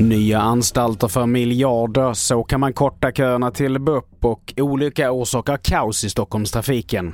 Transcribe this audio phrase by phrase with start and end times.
[0.00, 6.04] Nya anstalter för miljarder, så kan man korta köerna till BUP och olycka orsakar kaos
[6.04, 7.12] i Stockholmstrafiken.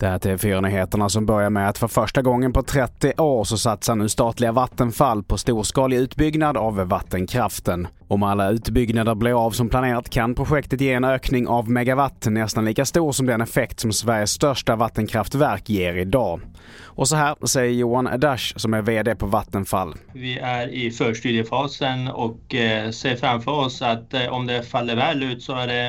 [0.00, 3.58] Det här är TV4-nyheterna som börjar med att för första gången på 30 år så
[3.58, 7.88] satsar nu statliga Vattenfall på storskalig utbyggnad av vattenkraften.
[8.08, 12.64] Om alla utbyggnader blir av som planerat kan projektet ge en ökning av megawatt nästan
[12.64, 16.40] lika stor som den effekt som Sveriges största vattenkraftverk ger idag.
[16.84, 19.94] Och så här säger Johan Dash som är VD på Vattenfall.
[20.12, 25.22] Vi är i förstudiefasen och eh, ser framför oss att eh, om det faller väl
[25.22, 25.88] ut så är det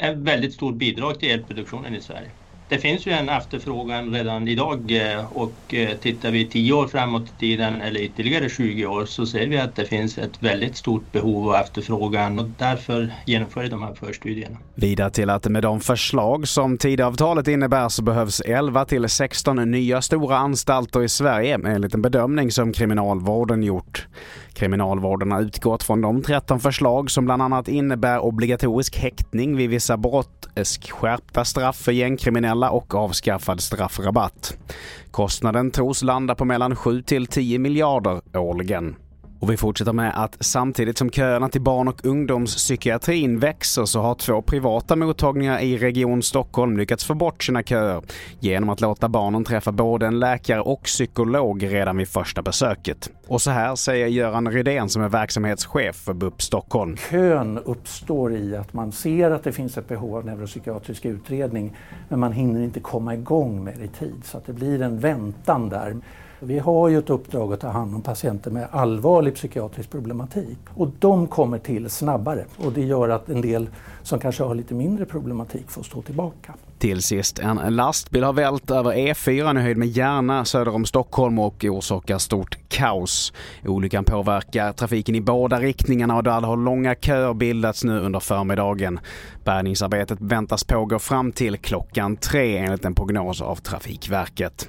[0.00, 2.30] eh, ett väldigt stort bidrag till elproduktionen i Sverige.
[2.68, 7.22] Det finns ju en efterfrågan redan idag eh, och eh, tittar vi 10 år framåt
[7.22, 11.12] i tiden eller ytterligare 20 år så ser vi att det finns ett väldigt stort
[11.12, 14.56] behov och efterfrågan och därför genomför vi de här förstudierna.
[14.74, 20.02] Vidare till att med de förslag som Tidöavtalet innebär så behövs 11 till 16 nya
[20.02, 24.06] stora anstalter i Sverige enligt en bedömning som Kriminalvården gjort.
[24.58, 29.96] Kriminalvården har utgått från de 13 förslag som bland annat innebär obligatorisk häktning vid vissa
[29.96, 30.48] brott,
[30.90, 34.56] skärpta straff för gängkriminella och avskaffad straffrabatt.
[35.10, 38.96] Kostnaden tros landa på mellan 7 till 10 miljarder årligen.
[39.40, 44.14] Och vi fortsätter med att samtidigt som köerna till barn och ungdomspsykiatrin växer så har
[44.14, 48.02] två privata mottagningar i Region Stockholm lyckats få bort sina köer
[48.40, 53.10] genom att låta barnen träffa både en läkare och psykolog redan vid första besöket.
[53.26, 56.96] Och så här säger Göran Rydén som är verksamhetschef för BUP Stockholm.
[56.96, 61.76] Kön uppstår i att man ser att det finns ett behov av neuropsykiatrisk utredning
[62.08, 64.98] men man hinner inte komma igång med det i tid så att det blir en
[64.98, 65.96] väntan där.
[66.40, 70.88] Vi har ju ett uppdrag att ta hand om patienter med allvarlig psykiatrisk problematik och
[70.98, 73.68] de kommer till snabbare och det gör att en del
[74.02, 76.54] som kanske har lite mindre problematik får stå tillbaka.
[76.78, 81.38] Till sist, en lastbil har vält över E4 i höjd med Järna söder om Stockholm
[81.38, 83.32] och orsakar stort kaos.
[83.64, 89.00] Olyckan påverkar trafiken i båda riktningarna och där har långa köer bildats nu under förmiddagen.
[89.44, 94.68] Bärgningsarbetet väntas pågå fram till klockan tre enligt en prognos av Trafikverket.